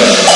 [0.00, 0.29] Yeah.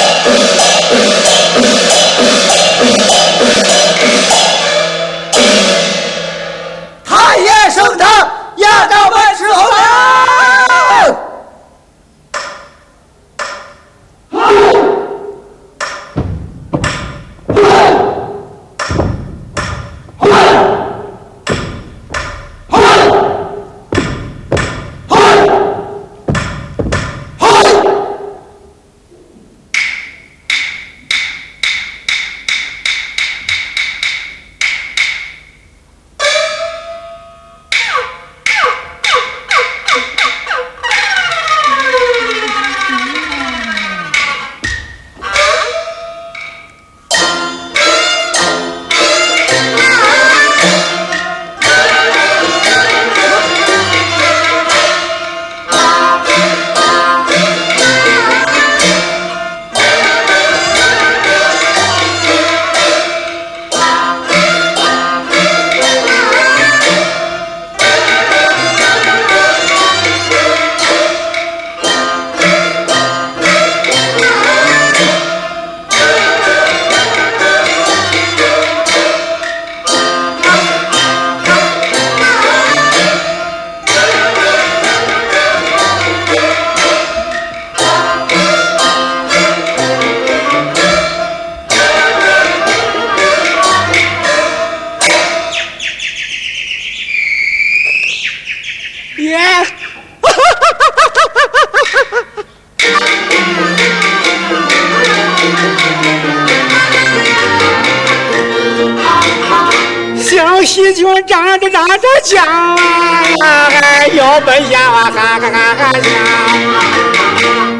[112.24, 114.80] 讲啊，还要不呀？
[114.80, 116.00] 哈哈哈哈哈呀！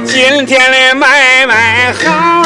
[0.04, 2.44] 今天的买卖行，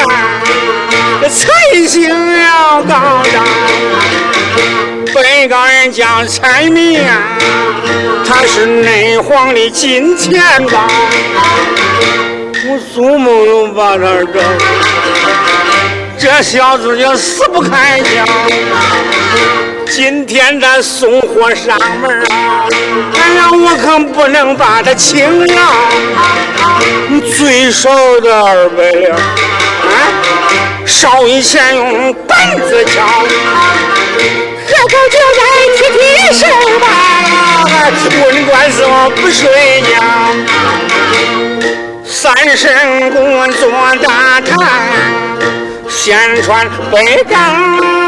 [1.29, 1.51] 财
[1.89, 3.45] 星了当当。
[5.13, 7.37] 本岗人讲财命、啊，
[8.25, 10.89] 他是内黄的金钱帮。
[12.65, 14.41] 我做梦都把他找，
[16.17, 18.25] 这小子就死不开枪。
[19.91, 22.69] 今天咱送货上门啊，
[23.15, 25.55] 哎呀，我可不能把他轻饶，
[27.37, 27.89] 最少
[28.21, 29.21] 的二百两，啊，
[30.87, 32.37] 少一钱用板
[32.69, 33.01] 子敲。
[34.67, 35.41] 这就就在
[35.77, 35.99] 提提
[36.39, 36.47] 手
[36.79, 36.87] 吧，
[38.25, 39.91] 问官司我不睡觉，
[42.05, 43.71] 三神宫做
[44.03, 44.53] 大堂，
[45.89, 48.08] 先传北港。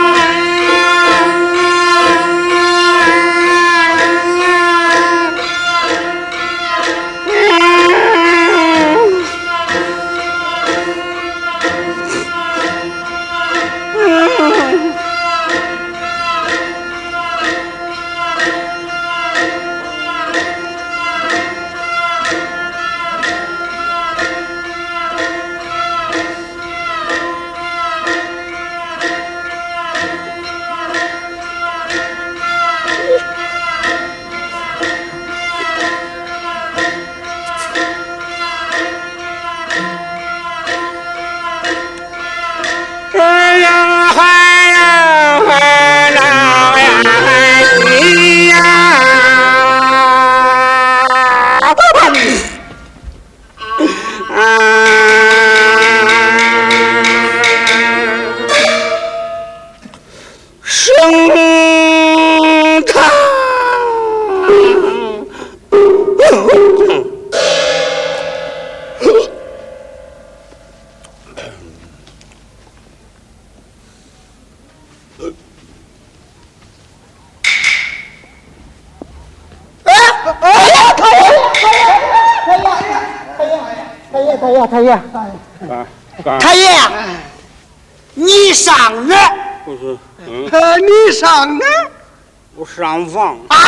[93.00, 93.38] 上房。
[93.48, 93.58] 啊，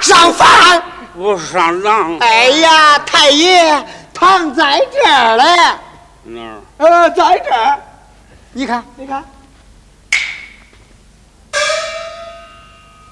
[0.00, 0.82] 上房？
[1.14, 2.18] 我上当。
[2.18, 5.44] 哎呀，太爷，躺在这儿嘞。
[6.24, 6.60] 哪儿？
[6.78, 7.78] 呃，在这儿。
[8.52, 9.24] 你看，你看。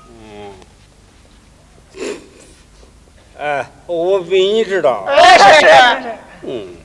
[0.09, 0.53] 嗯。
[3.39, 5.05] 哎，我比你知道。
[5.09, 5.67] 哎，是是
[6.03, 6.17] 是。
[6.43, 6.77] 嗯。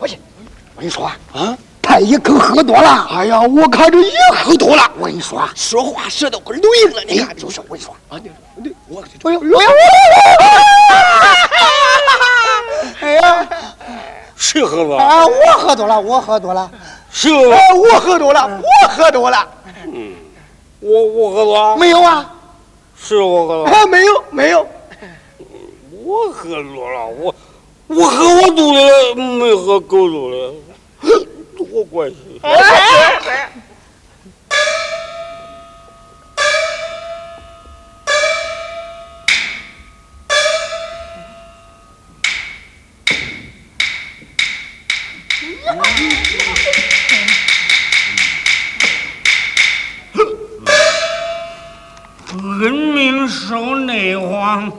[0.00, 1.58] 我跟你说啊，啊，
[1.98, 3.08] 太爷可喝多了。
[3.10, 4.88] 哎呀，我看着也喝多了。
[5.00, 7.02] 我跟你说，说话舌头跟录音了。
[7.08, 8.30] 你看，就是我跟你说啊，对
[8.62, 9.40] 对，我，哎呦，
[13.00, 13.20] 哎呦，
[14.36, 15.02] 谁喝多了？
[15.02, 16.70] 啊，我喝多了，我喝多了。
[17.10, 17.32] 谁？
[17.50, 19.48] 哎，我喝多了，我喝多了。
[19.92, 20.14] 嗯，
[20.78, 21.76] 我我喝多？
[21.78, 22.32] 没有啊。
[22.96, 23.74] 是我喝多？
[23.74, 24.64] 哎，没有没有。
[26.04, 27.34] 我喝多了，我
[27.88, 30.62] 我喝我肚里的，没喝狗肚里，
[31.70, 32.40] 多关系。
[32.42, 33.50] 哎哎
[52.60, 54.72] 恩命受内荒，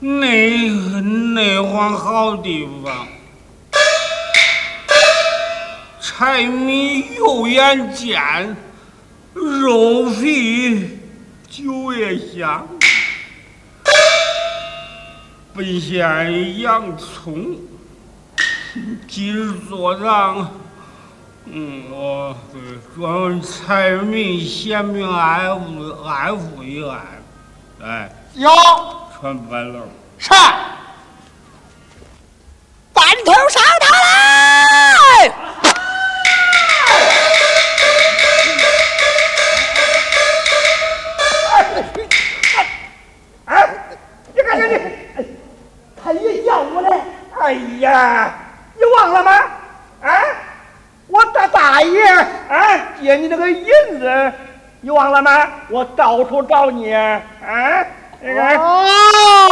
[0.00, 3.08] 内内荒好地方，
[6.18, 8.56] 柴米油盐咸，
[9.34, 10.98] 肉肥
[11.46, 12.66] 酒也香。
[15.54, 17.58] 本县洋葱，
[19.06, 20.50] 今日做账。
[21.44, 22.62] 嗯，我对
[22.96, 26.98] 专财民贤明爱护爱护一爱，
[27.84, 28.48] 哎，有
[29.20, 29.80] 传板楼。
[30.16, 30.30] 是。
[32.94, 33.90] 班头上堂
[47.96, 48.30] 哎，
[48.74, 49.32] 你忘了吗？
[50.02, 50.12] 啊，
[51.08, 53.64] 我大大爷啊，借你那个银
[53.98, 54.32] 子，
[54.82, 55.48] 你忘了吗？
[55.70, 57.22] 我到处找你啊，
[58.20, 58.58] 那个。
[58.58, 59.50] 哦，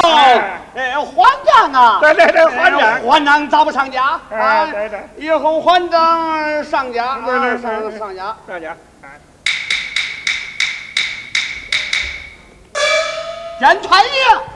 [0.75, 1.99] 哎，还账啊！
[2.03, 2.81] 对对对，还账。
[3.11, 4.67] 还账找不上家啊！
[4.71, 8.77] 对对，以后还账上家，对对上上家上家。
[13.59, 14.54] 见太爷。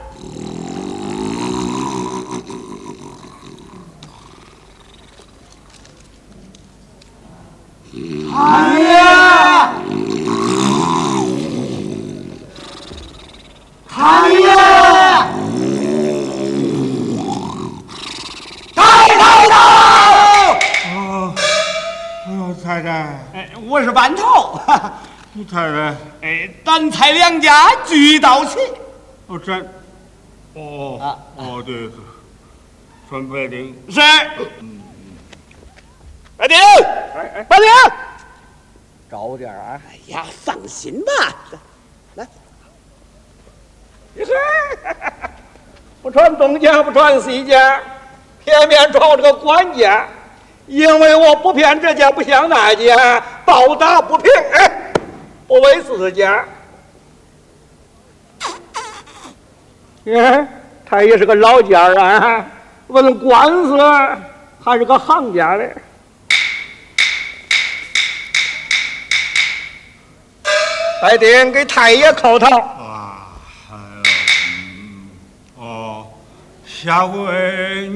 [7.90, 8.93] 太爷，
[13.88, 14.46] 太爷，
[18.75, 19.56] 太太到！
[20.93, 21.35] 哦，
[22.26, 22.88] 哎呦，太太，
[23.32, 24.61] 哎，我是班头。
[25.50, 28.58] 太太，哎，咱蔡两家聚到齐。
[29.29, 29.56] 哦，这，
[30.55, 31.90] 哦，啊哦，对对，
[33.08, 33.75] 传白丁。
[33.88, 34.00] 是。
[36.37, 36.46] 白
[37.24, 37.66] 丁，白丁，
[39.10, 39.80] 高点啊！
[39.88, 41.34] 哎呀，放心吧，
[42.14, 42.26] 来，
[46.02, 47.80] 不穿东家，不穿西家，
[48.44, 50.06] 偏偏穿我这个官家，
[50.66, 54.92] 因为我不偏这家，不想那家，报答不平，哎，
[55.46, 56.44] 不为自家。
[60.04, 60.48] 你看，
[60.86, 62.46] 他也是个老家儿啊，
[62.86, 63.76] 问官司
[64.62, 65.74] 还是个行家嘞。
[71.00, 72.58] 白丁给太爷叩头。
[72.58, 73.28] 啊，
[73.70, 74.02] 嗯，
[75.56, 76.06] 哦，
[76.66, 77.90] 下回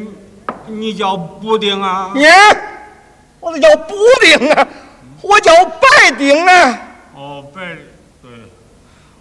[0.67, 2.13] 你叫补丁啊？
[2.15, 2.25] 你，
[3.41, 4.67] 我这叫补丁啊，
[5.21, 6.79] 我叫白丁啊。
[7.15, 7.61] 哦，白，
[8.23, 8.31] 对，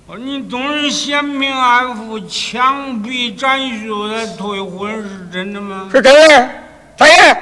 [0.06, 5.90] 哦，你东人贤明爱护，枪毙斩首的退婚是真的吗？
[5.92, 6.50] 是真的，
[6.96, 7.38] 太爷，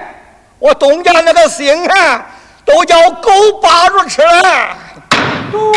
[0.57, 2.25] 我东家那个姓啊，
[2.63, 3.29] 都叫狗
[3.61, 4.77] 把住吃了。
[5.51, 5.73] 都。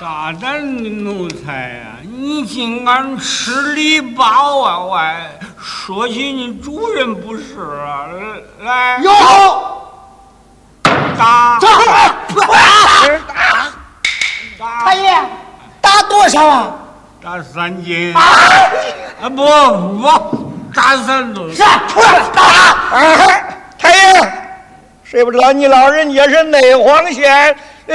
[0.00, 1.84] 大胆的奴才呀！
[2.02, 5.30] 你竟敢吃里扒外，
[5.62, 8.08] 说起你主人不是啊！
[8.60, 9.12] 来，有
[11.18, 11.68] 打打
[14.58, 14.84] 打！
[14.86, 15.14] 太爷，
[15.82, 16.72] 打多少啊？
[17.22, 18.22] 打三斤啊！
[19.28, 21.54] 不不，打三吨。
[21.54, 22.42] 是打！
[22.42, 22.98] 啊，
[23.78, 24.32] 太爷，
[25.04, 27.54] 谁不知道你老人家是内黄县？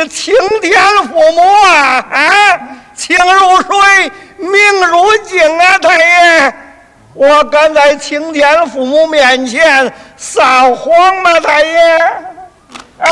[0.10, 0.74] 青天
[1.08, 2.28] 父母啊啊，
[2.96, 4.52] 清如水，明
[4.90, 5.78] 如镜啊！
[5.78, 6.54] 太爷，
[7.14, 11.40] 我敢在青天父母面前撒谎吗？
[11.40, 11.98] 太爷，
[12.98, 13.08] 啊，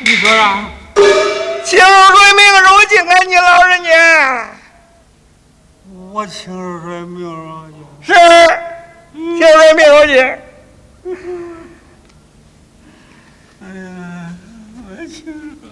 [0.00, 0.64] 你说啥？
[1.64, 3.18] 清如水，明如镜啊！
[3.26, 4.48] 你老人家，
[6.12, 8.12] 我清如水，明如镜，是
[9.14, 10.38] 清如水，明如镜。
[13.62, 14.34] 哎呀，
[14.90, 15.68] 我情如。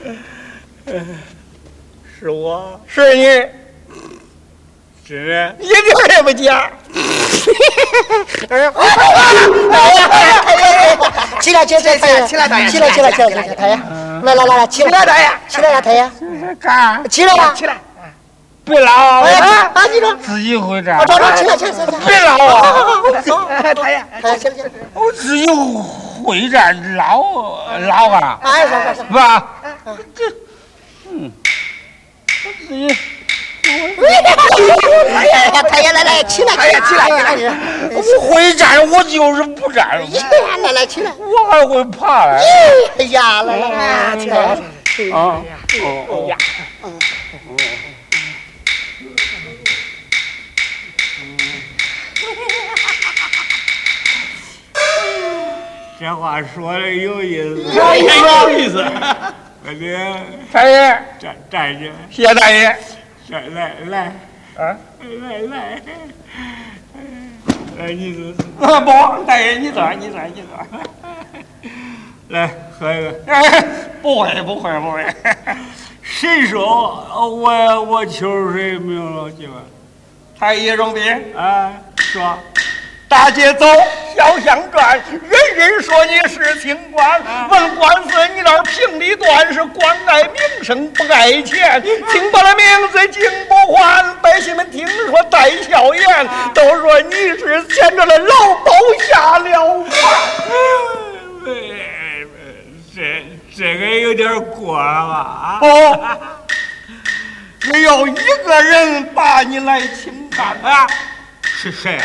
[2.18, 3.24] 是我是你，
[5.06, 6.70] 是一点也不假。
[8.50, 8.72] 哎呀！
[8.76, 8.86] 哎
[9.94, 10.08] 呀！
[10.46, 10.96] 哎呀！
[11.40, 12.26] 起来，起来，太爷！
[12.26, 13.78] 起来，起来，起来，起来，太爷！
[14.22, 15.30] 来来来来，起来，太爷！
[15.48, 16.10] 起来呀，太爷！
[16.60, 17.08] 干？
[17.08, 17.54] 起来吧！
[17.54, 17.76] 起来！
[18.64, 21.04] 别捞哎呀，啊，你说，自己会战啊，。
[21.06, 22.62] 走走，起来起来起来起来，别捞啊！
[23.48, 25.46] 哎，太爷，哎，起来起来，我自己
[26.22, 27.20] 会战，老
[27.80, 29.60] 老啊，哎，是吧？
[30.14, 30.24] 这，
[31.10, 31.32] 嗯，
[32.44, 32.96] 我自己。
[33.62, 36.80] 哎呀，太爷来来，起来起来。
[36.80, 37.36] 起来来，
[37.92, 38.00] 我
[38.34, 40.00] 会战，我就是不战，
[40.62, 42.42] 来来起来，我还会爬嘞。
[42.98, 45.40] 哎呀，来来来，起来，啊，
[45.72, 45.76] 哎
[46.26, 46.36] 呀，
[56.00, 58.78] 这话说的有意思，有意思有意思。
[59.62, 60.16] 我的
[60.50, 62.74] 大爷站站着，谢谢大爷。
[63.28, 63.98] 来来来，
[64.56, 64.78] 啊，
[65.20, 65.82] 来来，
[67.76, 71.70] 来你坐，啊不，大爷你坐，你坐，你坐。
[72.28, 73.14] 来喝一个。
[73.26, 73.62] 哎，
[74.00, 75.04] 不会不会不会。
[76.02, 79.56] 谁说我我秋水没有老几万？
[80.38, 82.38] 太爷容禀，啊，说
[83.10, 83.66] 大街走，
[84.16, 87.20] 小巷转，人人说你是清官。
[87.50, 94.16] 问官司，你那儿评理断是官爱名声不爱钱，清官的名字金不换。
[94.18, 99.84] 百姓们听说带笑言，都说你是牵着了老包下了
[102.94, 103.26] 这
[103.56, 105.58] 这个有点过了吧？
[105.58, 105.66] 不，
[107.58, 108.14] 只有一
[108.44, 110.86] 个人把你来清办啊。
[111.42, 112.04] 是谁啊？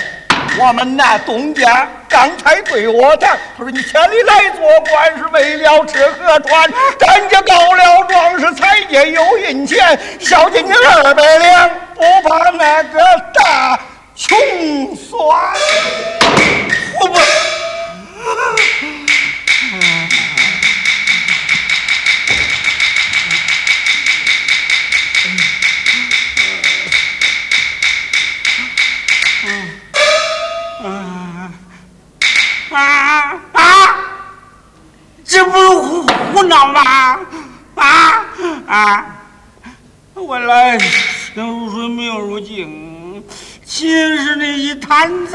[0.57, 12.99] 我们那东家刚才对我谈，他说你千里来做官是为了吃和穿，咱家告了状是财界有银钱，孝敬你二百两，不怕那个
[13.33, 13.79] 大
[14.15, 15.19] 穷酸。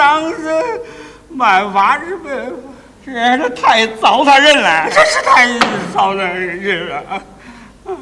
[0.01, 0.81] 贪赃是
[1.37, 2.31] 万法之辈，
[3.05, 4.89] 这这太糟蹋人了。
[4.91, 5.47] 这是太
[5.95, 7.23] 糟蹋人了。
[7.85, 7.99] 嗯。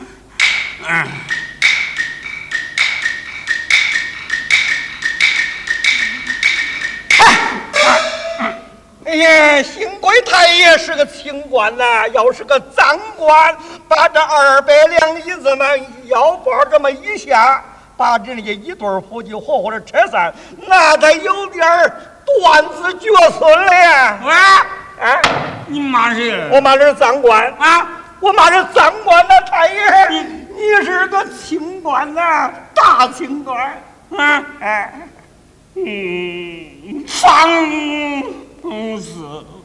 [9.05, 13.57] 哎呀，幸亏太爷是个清官呐、要是个赃官，
[13.89, 17.61] 把这二百两银子们腰包这么一下，
[17.99, 20.33] 把人家一对夫妻活活的拆散，
[20.69, 21.93] 那得有点儿
[22.25, 24.19] 断子绝孙了呀！
[24.25, 24.33] 喂，
[25.05, 25.21] 啊，
[25.67, 26.49] 你骂谁？
[26.53, 27.89] 我骂这是赃官，啊，
[28.21, 30.11] 我骂这赃官呐，太爷，
[30.55, 33.59] 你是个清官呐、大清官，
[34.17, 34.93] 啊哎。
[35.75, 37.49] 嗯，放
[39.01, 39.13] 肆！
[39.23, 39.58] 太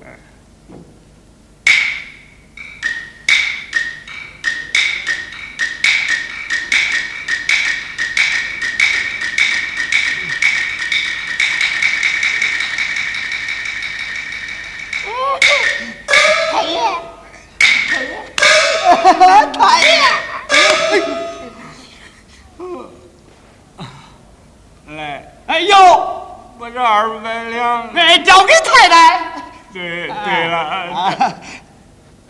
[26.73, 29.31] 我这二百两，哎，交给太太。
[29.71, 31.35] 对对了，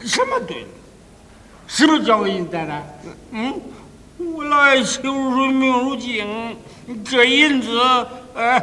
[0.01, 0.67] 什么对了？
[1.65, 2.83] 是不是交给你太太？
[3.31, 3.53] 嗯，
[4.17, 6.57] 我老爷亲如水，命如镜，
[7.09, 7.79] 这银子，
[8.35, 8.61] 哎，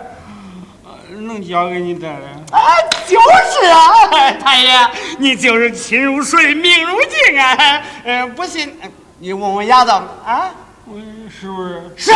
[0.84, 2.58] 呃能交给你太太？
[2.58, 2.60] 啊，
[3.06, 7.82] 就是啊，太爷，你就是亲如水，命如镜啊！
[8.04, 8.78] 嗯、不信，
[9.18, 9.92] 你问问丫头
[10.26, 10.50] 啊。
[10.84, 10.98] 我
[11.30, 11.82] 是不是？
[11.96, 12.12] 是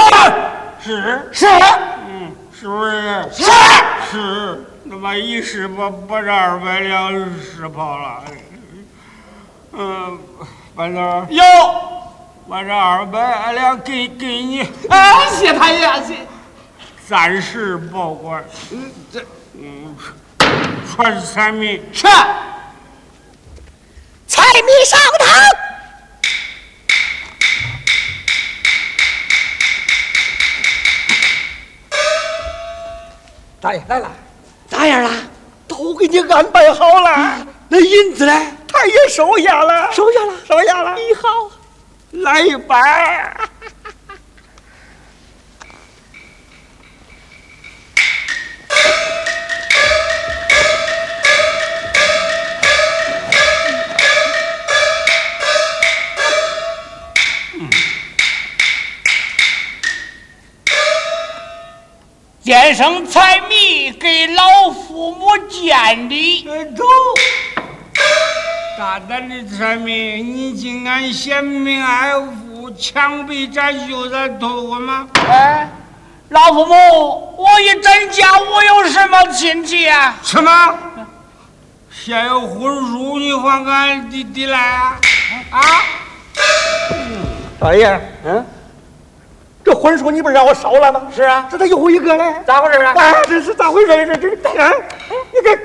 [0.83, 2.14] 是，是嗯，
[2.59, 2.69] 是。
[2.69, 3.29] 不是？
[3.33, 3.43] 是，
[4.11, 8.25] 是，那么一时把把这二百两使跑了。
[9.73, 10.19] 嗯，
[10.77, 11.43] 班头，有
[12.49, 16.17] 把这二百两给给你，啊，谢太爷，谢。
[17.09, 18.45] 暂时保管。
[18.71, 19.21] 嗯，这
[19.55, 19.97] 嗯，
[20.89, 21.83] 传三米。
[21.93, 22.07] 是。
[24.27, 25.29] 财迷上堂。
[33.65, 34.13] 大爷来了，
[34.69, 35.11] 咋样了？
[35.67, 38.33] 都给你安排好了，那银子呢？
[38.69, 40.35] 他也收下了，收下了。
[40.47, 40.95] 收下了。
[40.95, 41.51] 你好，
[42.11, 43.35] 来一百。
[62.45, 66.47] 先生财迷给老父母见礼。
[66.77, 66.85] 走。
[68.77, 75.09] 大胆的财迷，你竟敢嫌命爱富，枪毙咱秀才头婚吗？
[75.27, 75.71] 哎，
[76.29, 80.15] 老父母，我一真家我有什么亲戚啊？
[80.23, 80.79] 什么？
[81.91, 85.01] 现有婚书，你还俺弟弟来啊？
[85.51, 85.61] 啊？
[87.59, 88.45] 大爷，嗯，
[89.75, 91.03] 这婚书你不是让我烧了吗？
[91.13, 92.33] 是啊，这咋又一个嘞？
[92.47, 92.95] 咋回事啊？
[92.97, 93.89] 啊，这是咋回事？
[94.07, 94.71] 这这这，啊，
[95.33, 95.59] 你给。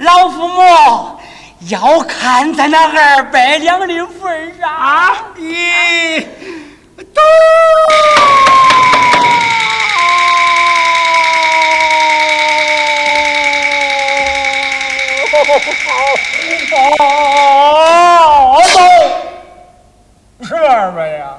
[0.00, 0.60] 老父母
[1.68, 3.86] 要看在那二百两的
[4.20, 5.14] 份上啊！
[5.36, 6.26] 咦，
[6.96, 7.22] 都。
[15.64, 17.06] 不好，
[18.52, 18.78] 好走，
[20.44, 21.34] 是二位呀、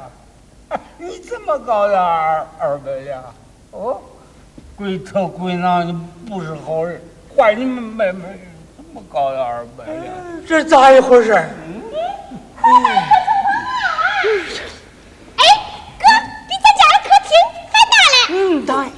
[0.98, 3.22] 你这么高的二二位呀、
[3.70, 4.01] 哦，
[4.75, 5.94] 鬼特鬼闹，你
[6.27, 7.00] 不是好人，
[7.38, 8.24] 坏你们妹妹，
[8.75, 10.12] 这么高的二百呀、
[10.48, 11.32] 这是咋一回事？
[11.34, 11.84] 嗯。
[15.38, 15.44] 哎，
[16.00, 16.05] 哥，
[16.48, 17.29] 你在家的客厅
[17.70, 18.17] 在哪呢？
[18.29, 18.89] 嗯，大爷。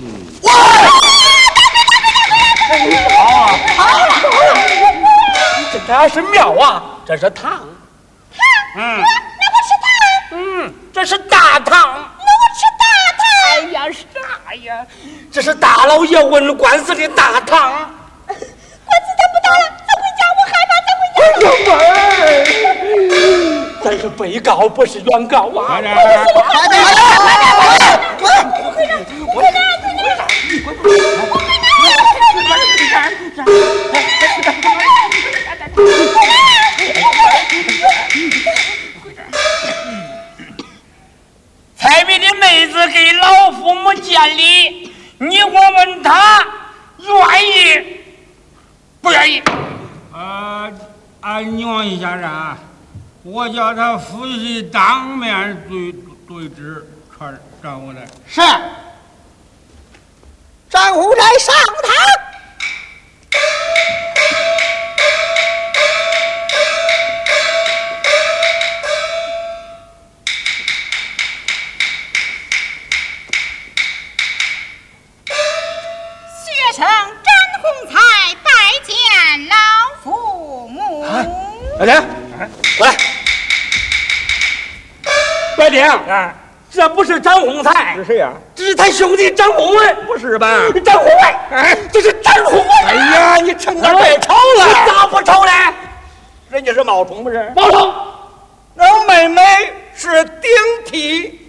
[0.00, 0.02] 嗯。
[0.42, 0.50] 哇！
[0.52, 3.13] 大哥，大哥，大哥，大哥！
[3.58, 4.82] 客厅还大嘞！
[4.94, 5.74] 嗯，对。
[5.86, 7.60] 这是庙啊，这是堂。
[8.76, 9.86] 嗯，那我吃糖。
[10.32, 11.72] 嗯，这是大堂。
[11.72, 12.84] 那我吃大
[13.18, 13.22] 堂。
[13.44, 14.86] 哎呀，啥呀？
[15.32, 17.90] 这是大老爷问官司的大堂。
[18.26, 18.44] 官司
[19.18, 21.48] 咱不打了，咱回家，我害怕，咱回家。
[23.84, 25.66] 咱是被告，不是原告啊！
[25.68, 26.82] 快点，快点，
[28.18, 28.32] 快点！
[28.64, 29.58] 我回来，我回来，
[30.64, 30.88] 快点！
[33.20, 33.23] 我
[41.76, 46.42] 财迷的妹子给老父母见礼，你我问他
[46.98, 48.00] 愿意
[49.00, 49.42] 不愿意？
[50.12, 50.72] 呃，
[51.20, 52.26] 俺娘一下子，
[53.22, 55.92] 我叫他夫妻当面对
[56.26, 58.06] 对质，传张回来。
[58.26, 58.40] 是。
[60.70, 62.33] 张回来上堂。
[81.76, 81.94] 白丁，
[82.78, 82.96] 过来！
[85.56, 86.34] 白丁，啊，
[86.74, 88.32] 这不是张宏才，是谁呀？
[88.52, 90.48] 这是他兄弟张宏文，不是吧？
[90.84, 91.16] 张宏文，
[91.52, 92.68] 哎，这是张宏文。
[92.88, 95.52] 哎呀，你趁早别吵了，你咋不吵呢？
[96.50, 97.52] 人家是冒充不是？
[97.54, 97.94] 冒充。
[98.74, 99.40] 那妹妹
[99.94, 100.50] 是顶
[100.84, 101.48] 替，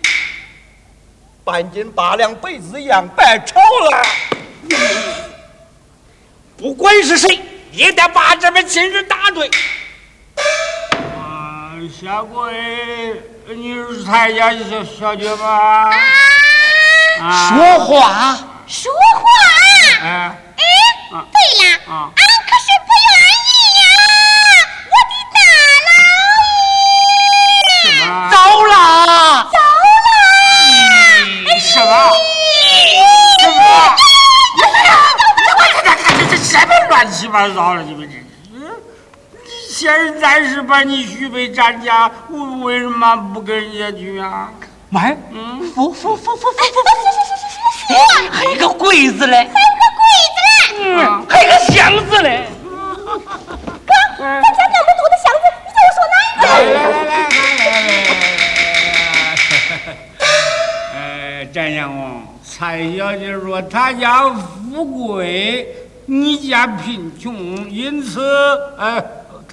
[1.43, 3.59] 半斤八两被子一样，别吵
[3.89, 4.03] 了。
[6.55, 9.49] 不管是谁，也得把这门亲事打对。
[12.01, 15.88] 下跪，你是蔡家小小姐吗？
[17.21, 17.49] 啊！
[17.49, 19.21] 说话，说话！
[20.01, 20.08] 哎，
[20.58, 20.65] 哎，
[21.12, 23.13] 对了，俺可是不愿
[23.45, 23.86] 意呀，
[24.89, 25.38] 我的大
[25.86, 25.93] 老
[27.86, 28.34] 爷！
[28.34, 28.73] 走了，
[29.53, 29.55] 走
[30.08, 30.10] 了！
[31.60, 31.91] 什么？
[33.41, 33.62] 什么？
[34.58, 34.60] 这
[36.17, 37.84] 这这什么乱七八糟的？
[37.84, 38.15] 你们这。
[39.77, 44.49] 现在是把你许配咱家，我为什么不跟人家去啊？
[44.89, 46.47] 买，嗯，服服服服服服
[47.85, 47.93] 服，
[48.31, 52.47] 还有个柜子嘞，还有个柜子嘞，嗯，还有个箱子嘞。
[53.05, 56.43] 哥，咱家那么多的箱子，你叫我说哪一个？
[56.47, 57.11] 来来来
[57.59, 58.15] 来来来，
[60.95, 60.97] 哎，
[61.53, 62.55] 展相公，蔡
[62.95, 65.67] 小姐说她家富贵，
[66.05, 68.23] 你家贫穷，因此，
[68.79, 69.03] 哎。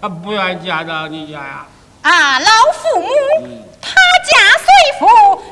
[0.03, 1.65] 他不愿嫁到你家呀？
[2.03, 3.09] 啊，老父母，
[3.81, 4.67] 他家虽
[4.99, 5.07] 富，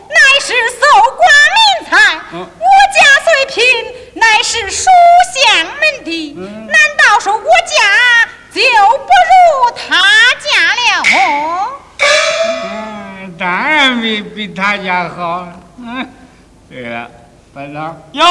[0.09, 0.81] 乃是搜
[1.15, 1.95] 刮民财；
[2.33, 2.67] 我
[2.99, 3.63] 家虽贫，
[4.15, 4.87] 乃是书
[5.37, 6.33] 香门第。
[6.33, 8.61] 难道说我家就
[8.99, 10.03] 不如他
[10.41, 11.71] 家了么？
[12.65, 15.47] 嗯，当然比比他家好。
[15.79, 16.05] 嗯，
[16.69, 17.09] 对了，
[17.55, 18.25] 班长，有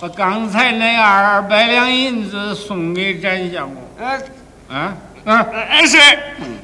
[0.00, 3.80] 把刚才那二百两银子送给展相公。
[4.00, 4.20] 嗯，
[4.68, 4.92] 啊。
[5.24, 5.98] 嗯，是。
[6.38, 6.58] 嗯，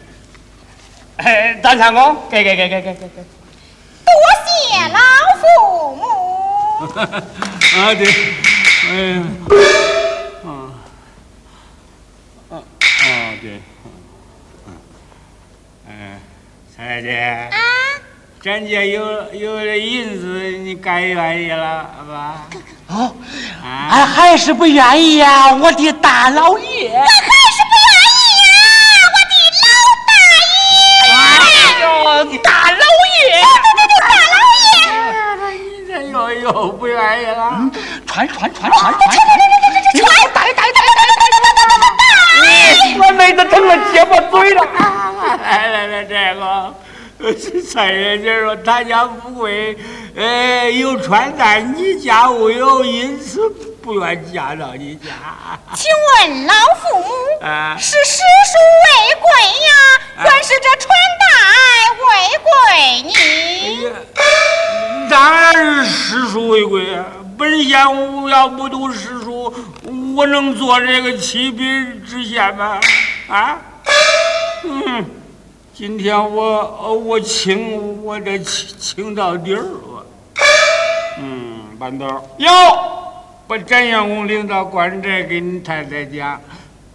[1.16, 3.24] 哎，大三公，给给给给给给给。
[4.04, 4.12] 多
[4.44, 4.98] 谢老
[5.40, 6.02] 父母。
[7.76, 8.06] 啊对，
[8.88, 9.22] 哎，
[10.44, 10.72] 嗯，
[12.50, 12.60] 啊，啊
[13.40, 13.60] 对，
[14.66, 14.68] 嗯
[15.88, 16.20] 嗯，
[16.74, 17.50] 彩姐，
[18.42, 22.46] 咱家有有了银子，你该愿意了吧？
[22.88, 23.14] 哦，
[23.62, 26.90] 俺还是不愿意呀，我的大老爷。
[32.42, 33.20] 大老爷！
[33.30, 34.08] 对对对，大
[35.36, 35.54] 老爷！
[35.58, 37.70] 你这又又不愿意了？
[38.06, 38.92] 传传传传传！
[38.92, 41.22] 传传带带带带带
[41.98, 42.02] 带！
[42.98, 44.58] 我妹子成了结巴嘴了。
[45.42, 46.74] 来来来，这个。
[47.62, 49.76] 三人家说他家富贵，
[50.16, 53.46] 呃，有穿戴，你家无有，因此
[53.82, 55.10] 不愿嫁到你家。
[55.74, 57.06] 请问老父母，
[57.78, 58.56] 是实属
[58.86, 58.88] 为
[59.20, 59.28] 贵
[59.66, 59.70] 呀，
[60.16, 60.88] 还是这穿
[61.20, 61.24] 戴
[62.06, 62.08] 为
[62.44, 63.88] 贵你？
[65.08, 67.06] 当然是实属未贵啊！
[67.38, 69.52] 本县我要不读诗书，
[70.16, 72.80] 我能做这个七品知县吗？
[73.28, 73.58] 啊？
[74.64, 75.04] 嗯。
[75.72, 80.06] 今天我我请我这请请到底儿了，
[81.18, 82.50] 嗯，板凳有
[83.46, 86.38] 把展员工领到官寨给你太太讲，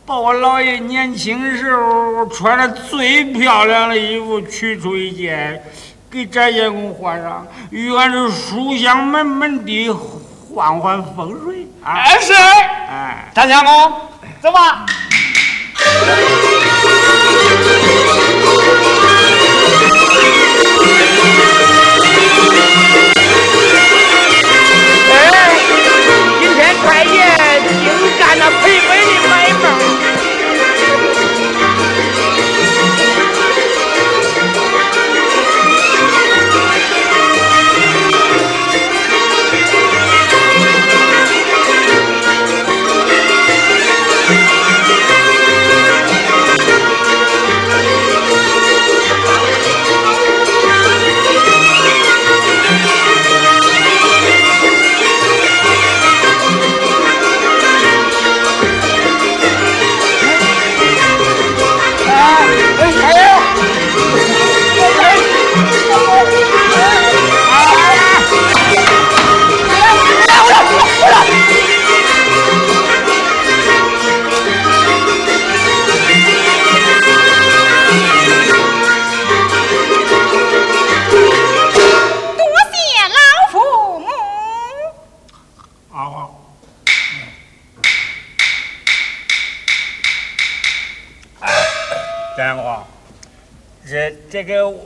[0.07, 5.59] 把我姥爷年轻时候穿的最漂亮的衣服取出一件，
[6.11, 9.91] 给展员工换上，愿这书香门门的
[10.53, 12.05] 换换风水啊！
[12.21, 13.93] 是，哎，展相公
[14.39, 14.85] 走吧。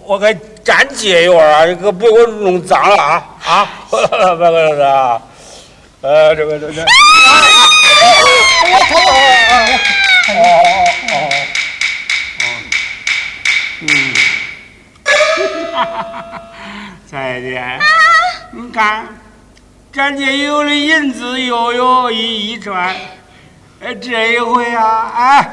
[0.09, 0.33] 我给
[0.65, 3.23] 站街院啊，你可别给我弄脏了啊！
[3.45, 5.21] 啊， 别别别啊！
[6.01, 6.83] 呃，这个这个。
[8.65, 8.97] 我操！
[10.33, 10.35] 哦
[11.11, 12.49] 哦哦！
[13.81, 13.87] 嗯。
[15.05, 15.13] 哈
[15.75, 16.41] 哈哈！
[17.05, 17.79] 再见。
[18.51, 19.07] 你看，
[19.93, 22.95] 咱家有了银子，又有一衣穿，
[23.79, 25.47] 哎，这一回啊，哎，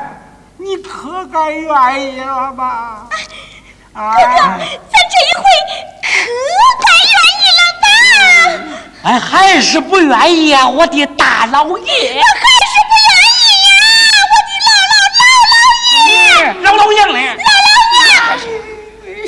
[0.56, 3.06] 你可该愿意了吧？
[3.96, 5.44] 哥哥，咱这一回
[6.02, 6.06] 可
[6.82, 7.84] 该愿意了吧？
[9.04, 11.72] 俺还是不愿意呀，我的大老爷。
[11.72, 13.72] 我还是不愿意呀，
[14.32, 15.56] 我的老老老老
[15.96, 16.60] 爷。
[16.62, 17.18] 老老爷嘞？
[17.38, 19.24] 老老爷。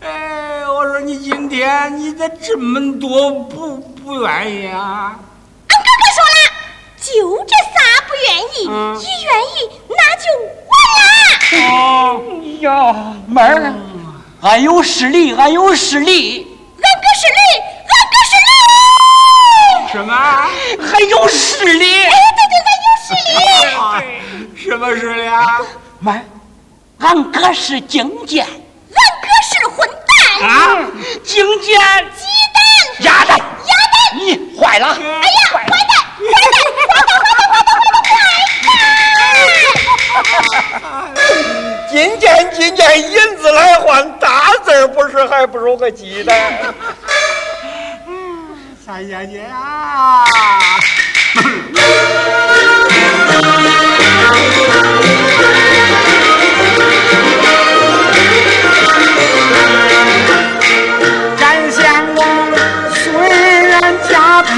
[0.00, 5.14] 哎，我说你今天你咋这么多不不愿意啊？
[5.68, 6.38] 俺哥哥说了，
[7.00, 7.06] 就
[7.44, 7.78] 这仨
[8.08, 8.66] 不愿意，
[9.00, 9.54] 一愿意
[9.88, 10.79] 那就完了。
[11.72, 12.22] 哦
[12.60, 12.94] 呀，
[13.26, 13.74] 妹儿，
[14.42, 16.46] 俺有实力，俺有实力，
[16.82, 17.40] 俺哥实力，
[17.88, 18.52] 俺哥实力。
[19.92, 20.12] 什么？
[20.90, 22.04] 还有实力？
[22.04, 24.60] 哎，对对，俺有实力。
[24.70, 25.60] 什么实力啊？
[25.98, 26.22] 妹儿，
[27.00, 28.52] 俺哥是精剑，俺
[29.20, 29.88] 哥是混
[30.40, 30.50] 蛋啊！
[31.24, 31.78] 精剑，
[32.16, 32.62] 鸡蛋，
[33.00, 33.42] 鸭蛋，鸭
[33.92, 34.86] 蛋，你坏了！
[34.86, 35.00] 哎呀，
[35.52, 36.30] 坏蛋，坏蛋，坏
[36.86, 37.99] 蛋，坏蛋，坏蛋，
[41.90, 46.74] 金件金件，银子来换大字不是还不如个鸡蛋？
[48.86, 50.24] 三小姐啊！
[61.38, 62.24] 咱相公
[62.92, 63.06] 虽
[63.68, 64.54] 然家贫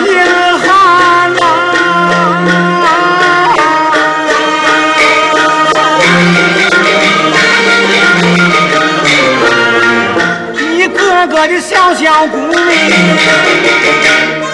[11.27, 12.61] 个的小小姑娘，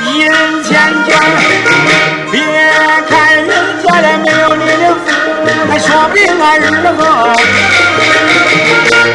[0.05, 1.19] 一人千卷，
[2.31, 2.41] 别
[3.09, 3.49] 看人
[3.83, 5.07] 家的没有你的福，
[5.71, 6.63] 还说不定俺日
[6.99, 7.01] 后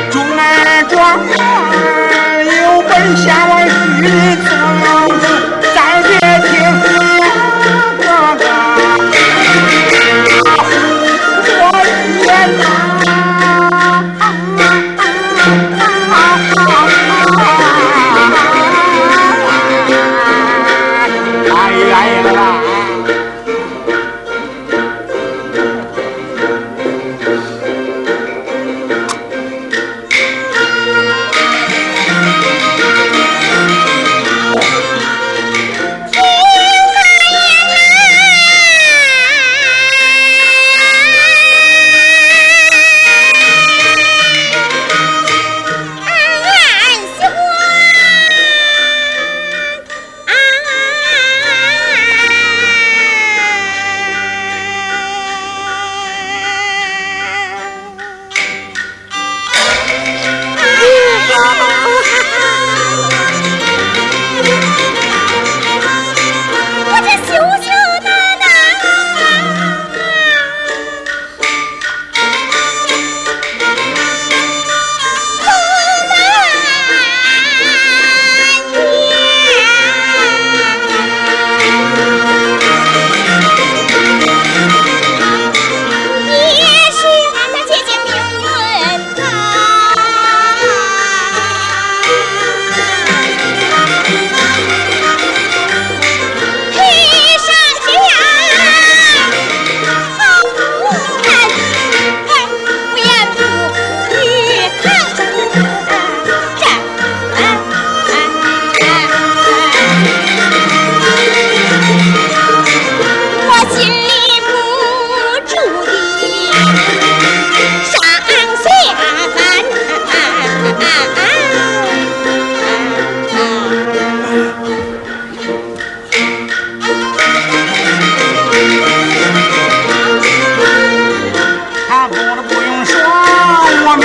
[0.10, 0.42] 中俺
[0.88, 0.94] 状
[1.28, 1.32] 元，
[2.64, 4.02] 有本先王许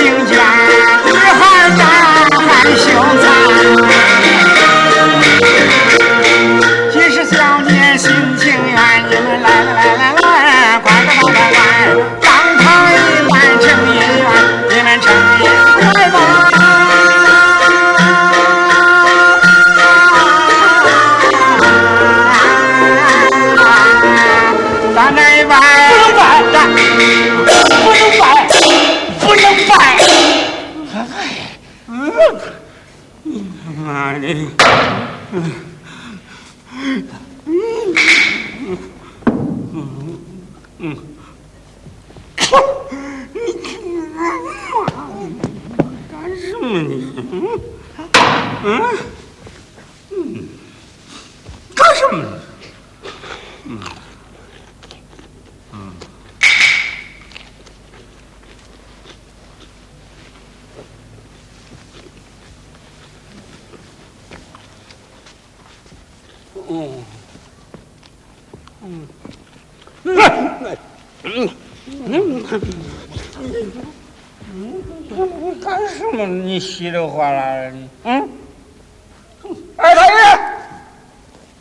[0.00, 0.57] 听见
[66.70, 67.04] 嗯，
[68.82, 69.08] 嗯，
[70.04, 70.14] 嗯，
[71.24, 71.50] 嗯，
[71.86, 72.44] 嗯，
[74.52, 76.26] 嗯，嗯，干什么？
[76.26, 77.72] 你稀里哗啦的，
[78.04, 78.28] 嗯，
[79.76, 80.40] 二太爷，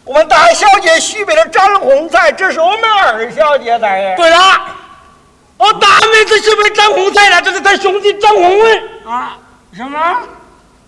[0.03, 4.15] 我们大小姐许北的张红彩，这是我们二小姐大爷。
[4.17, 4.37] 对了，
[5.57, 9.37] 我大妹子许备张红彩了，这是他兄弟张红文啊？
[9.73, 9.97] 什么？
[9.99, 10.19] 啊？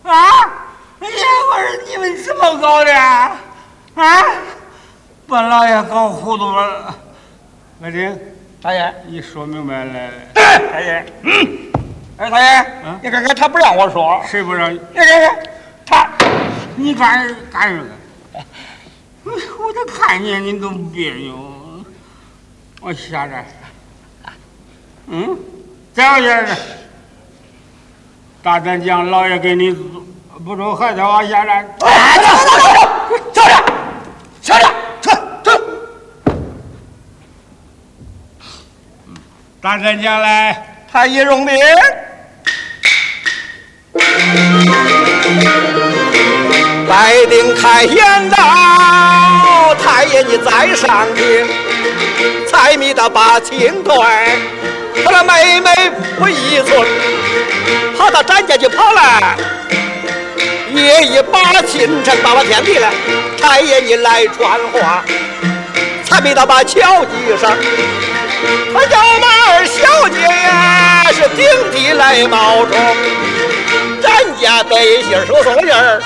[0.03, 2.91] 哎呀，我说你们怎么搞的？
[4.01, 4.23] 啊？
[5.27, 6.95] 把老爷搞糊涂了。
[7.81, 8.19] 我听，
[8.61, 10.11] 大爷，你说明白了。
[10.33, 11.71] 大爷，嗯。
[12.17, 14.73] 哎，大爷，嗯你看看他不让我说，谁不让？
[14.73, 15.39] 你看看
[15.85, 16.09] 他，
[16.75, 17.85] 你干干什么？
[19.23, 21.37] 我都看见你都别扭。
[22.81, 23.45] 我下来。
[25.07, 25.37] 嗯，
[25.93, 26.55] 再有就是，
[28.41, 29.71] 大战将老爷给你
[30.43, 31.63] 不中，还得往下来。
[31.77, 32.59] 走，走走走
[33.13, 33.78] 走，走着，
[39.61, 41.53] 大战将来，太医容禀。
[46.87, 51.45] 来定开言道，太爷你在上听，
[52.49, 53.99] 财迷的把情断，
[55.03, 56.87] 他的妹妹不依存，
[57.97, 59.37] 怕他展家就跑了，
[60.73, 62.89] 夜一把清晨到了天地了，
[63.41, 65.03] 太爷你来传话，
[66.05, 67.51] 财迷到把桥机上，
[68.73, 72.71] 他叫马二小姐呀是顶替来冒充。
[74.01, 74.09] 咱
[74.41, 76.01] 家得信收送信儿，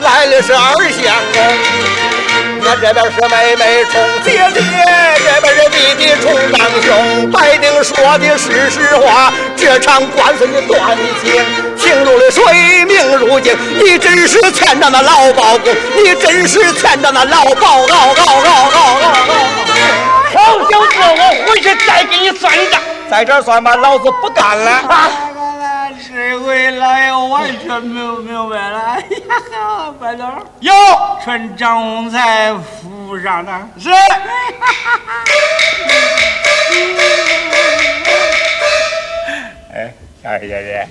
[0.00, 1.42] 来的是二相公。
[2.66, 3.92] 俺这边是妹妹冲
[4.24, 4.60] 姐姐，
[5.24, 7.30] 这边是弟弟冲长兄。
[7.30, 11.42] 白丁说的是实话，这场官司你断的情，
[11.76, 13.56] 情如水，命如镜。
[13.82, 18.14] 你真是欠着那老包公，你真是欠着那老包公。
[20.32, 22.80] 好小子，我回去再给你算一账。
[23.10, 24.82] 在这算吧，老子不干了。
[26.10, 28.78] 这回老爷完全没有明白了。
[28.78, 30.24] 哎呀，白头
[30.60, 30.72] 有
[31.22, 33.90] 传张洪才府上的是。
[39.74, 40.86] 哎，小姐姐，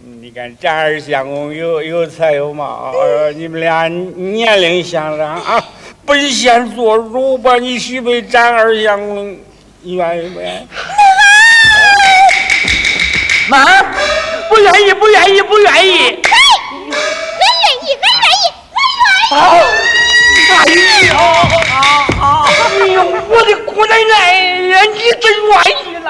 [0.00, 5.64] 你看这二相公有有才有貌，呃，你们俩年龄相当啊，
[6.04, 9.38] 本县做主把你许配张二相公，
[9.82, 10.68] 你愿意不愿意？
[13.48, 13.82] 妈，
[14.48, 15.92] 不愿意，不愿意，不愿意。
[15.98, 16.30] 嘿，
[16.72, 19.30] 俺愿意，俺愿意，俺愿意。
[19.30, 19.34] 好，
[20.58, 20.66] 哎
[21.06, 21.16] 呦，好
[22.18, 22.96] 好，哎呦，
[23.28, 24.12] 我的姑奶奶
[24.68, 26.08] 呀，你真愿意了。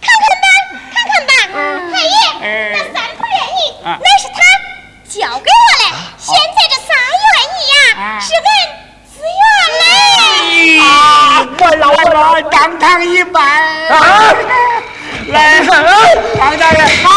[0.00, 0.46] 看看吧，
[0.94, 1.30] 看看吧，
[1.92, 2.10] 太爷，
[2.72, 4.38] 那三不愿意，乃是他
[5.08, 5.84] 交给我嘞。
[6.16, 6.88] 现在这三
[7.26, 8.48] 愿意呀，是俺
[9.80, 10.78] 嘞。
[10.80, 13.40] 啊，我老我当堂一拜
[13.88, 13.92] 啊！
[15.28, 15.72] 来，张
[16.56, 17.08] 大人，啊！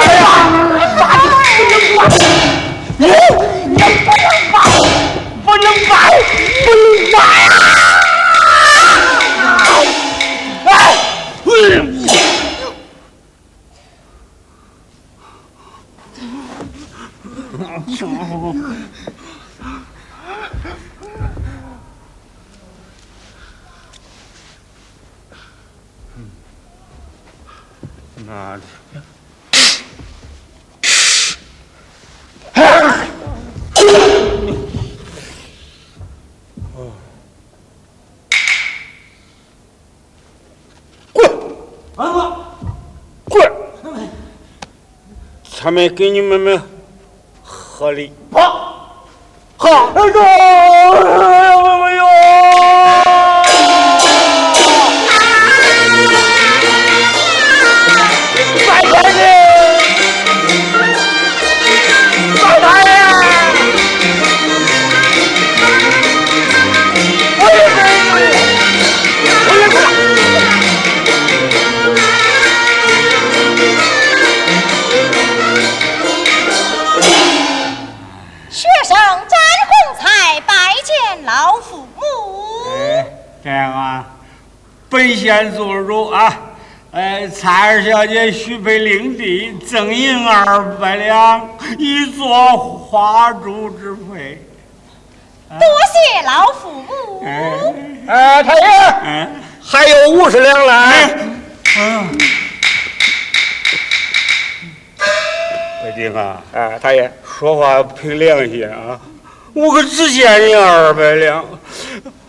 [0.00, 0.22] 哎呀，
[0.98, 2.00] 你不能拜，
[2.98, 3.08] 你不
[3.76, 3.84] 能
[4.52, 4.54] 拜，
[5.44, 5.92] 不能拜，
[6.64, 7.16] 不能拜！
[10.66, 10.72] 哎，
[11.46, 11.48] 嗯。
[28.26, 28.62] 妈的！
[41.12, 41.30] 滚！
[41.96, 42.56] 啊！
[43.24, 43.52] 滚！
[45.60, 46.62] 他们给你们们
[47.42, 48.12] 合理。
[48.32, 49.06] 好，
[49.56, 50.12] 好，哎呦，
[87.44, 91.46] 呃，蔡二小姐许配领地，赠银二百两，
[91.78, 94.40] 以作花烛之配。
[95.50, 95.60] 多
[95.92, 97.22] 谢老父母。
[97.22, 97.52] 哎，
[98.08, 98.60] 哎，太爷，
[99.04, 99.30] 嗯，
[99.62, 101.10] 还有五十两来。
[101.76, 102.18] 嗯，
[105.82, 108.98] 北京啊，哎，太爷，说话凭良心啊，
[109.52, 111.44] 我可只见你二百两，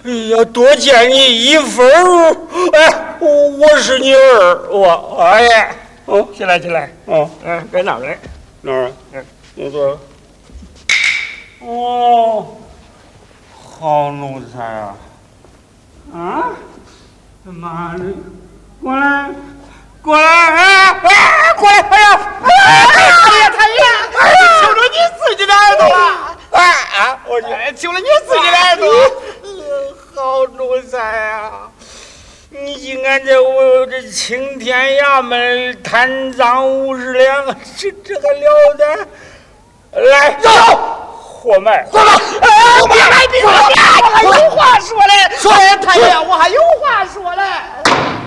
[0.06, 2.38] 哎呀，多见你一分儿。
[2.74, 5.70] 哎，我我是你儿，我哎呀，
[6.06, 8.16] 哦，起来，起来，哦，哎，该哪来。
[8.62, 8.92] 哪儿？
[9.14, 10.00] 嗯，你坐。
[11.62, 12.56] 哦，
[13.80, 14.96] 好奴才啊！
[16.14, 16.54] 啊，
[17.44, 18.04] 妈的，
[18.84, 19.30] 过来，
[20.04, 21.80] 过来，哎哎，过来！
[21.82, 22.48] 哎呀，哎
[23.40, 23.76] 呀，太爷，
[24.62, 26.64] 求着你自己的耳朵了，哎
[26.96, 28.86] 啊，我去，求了你自己的耳朵。
[30.16, 30.98] 好奴才
[31.32, 31.70] 啊！
[32.50, 37.46] 你竟敢在我这青天衙门贪赃五十两，
[37.76, 40.02] 这这还了得？
[40.10, 40.50] 来，走，
[41.12, 42.14] 活埋，活埋！
[42.42, 43.52] 哎，别来，别来，
[44.24, 45.36] 我还有话说嘞。
[45.38, 45.52] 说，
[45.86, 47.44] 太爷，我还有话说嘞。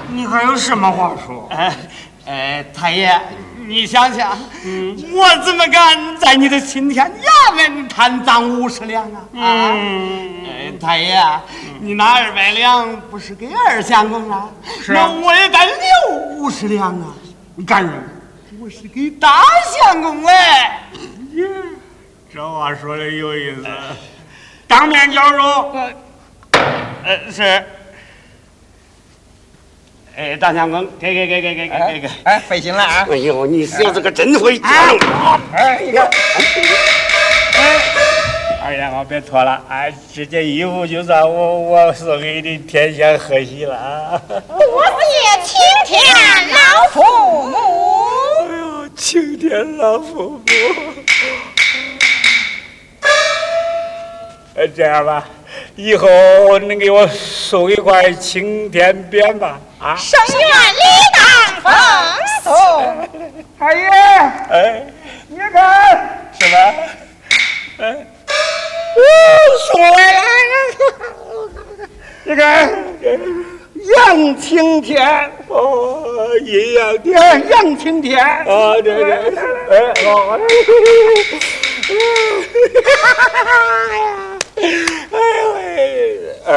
[0.09, 1.49] 你还有什么话说？
[1.51, 1.74] 哎，
[2.26, 3.18] 哎，太爷，
[3.66, 4.39] 你想想，
[5.14, 9.24] 我怎么敢在你的青天衙门贪赃五十两啊？
[9.36, 9.72] 啊！
[10.51, 11.18] 哎，太爷，
[11.81, 14.51] 你拿二百两不是给二相公了？
[14.83, 15.76] 是啊那我也该留
[16.37, 17.14] 五十两啊！
[17.66, 17.95] 干什么？
[18.61, 20.83] 我是给大相公哎。
[22.33, 23.66] 这话说的有意思，
[24.66, 25.72] 当面交手。
[27.05, 27.64] 呃，是。
[30.16, 32.11] 哎，大相公，给给给给给给给给。
[32.24, 33.07] 哎，费心了啊！
[33.11, 34.68] 哎呦，你小子可真会讲！
[35.53, 36.11] 哎，你看，
[38.61, 44.20] 二爷我别脱了，哎，这件衣服就算我我送给你，天下贺喜了啊！
[44.28, 45.56] 多谢青
[45.86, 46.02] 天
[46.50, 47.02] 老父
[47.48, 47.56] 母。
[48.40, 50.42] 哎呦，青天老父母。
[54.56, 55.24] 哎，这样吧，
[55.76, 56.09] 以后
[56.59, 59.94] 你给我送一块青天匾吧，啊！
[59.96, 60.80] 生愿礼
[61.14, 61.22] 当
[61.62, 61.72] 奉
[62.42, 63.09] 送。
[63.59, 63.88] 二爷，
[64.50, 64.84] 哎，
[65.28, 66.56] 你看，什么？
[67.78, 67.96] 哎，
[69.72, 69.96] 送来，
[72.24, 72.70] 你看，
[73.96, 76.05] 杨青天，哦，
[76.44, 77.49] 阴阳天。
[77.49, 79.12] 杨青天，啊，对对，
[79.70, 80.30] 哎，好，
[85.11, 85.59] 哎呦喂，
[86.46, 86.51] 哎，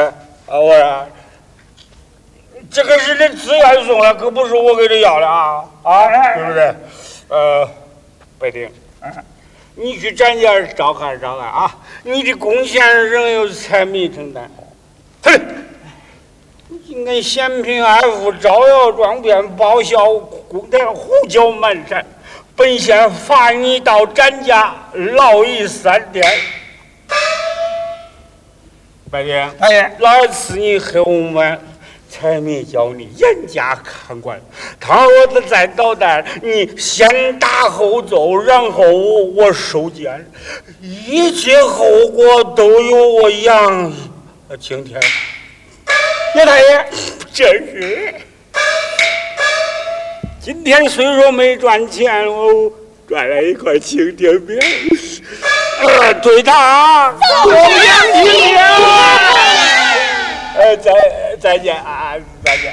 [0.48, 1.06] 啊，我说，
[2.70, 6.74] 这个是你自愿送的，可不是我给你要的啊，啊，是不是？
[7.28, 7.68] 呃，
[8.38, 8.68] 白丁，
[9.74, 14.50] 你去咱家照看照看啊，你的贡献仍由财迷承担。
[15.22, 15.40] 嘿，
[16.86, 22.04] 今跟咸平二府招摇撞骗，报效公台，胡搅蛮缠。
[22.54, 26.22] 本县罚你到咱家劳役三天。
[29.10, 31.58] 白丁，太爷，老儿赐你黑红丸，
[32.12, 34.38] 财迷叫你严加看管。
[34.78, 38.84] 倘若再捣蛋，你先打后揍，然后
[39.34, 40.30] 我收监，
[40.82, 43.90] 一切后果都由我杨
[44.60, 45.00] 青天。
[46.34, 46.86] 叶太爷，
[47.32, 48.14] 真是，
[50.38, 52.70] 今天虽说没赚钱，我
[53.08, 54.58] 赚了一块青天饼。
[55.80, 58.64] 呃，对他，中央青天，
[60.54, 60.92] 呃，再
[61.40, 62.14] 再见啊，
[62.44, 62.72] 再见。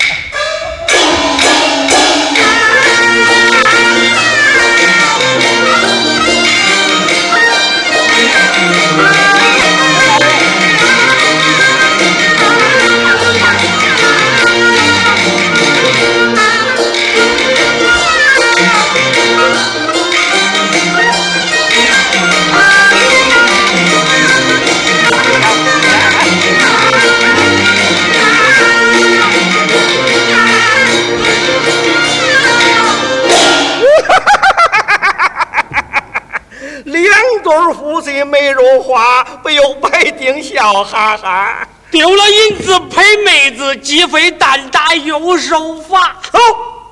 [37.50, 41.68] 对夫妻美如花，不由白丁笑哈哈。
[41.90, 46.16] 丢了银子赔妹子，鸡飞蛋打又受罚。
[46.32, 46.40] 哦，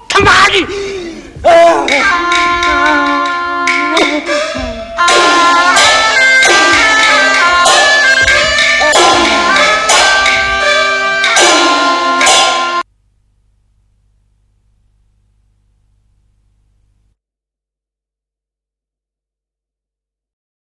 [0.10, 0.66] 他妈的！
[1.44, 1.52] 哎
[1.96, 2.06] 呀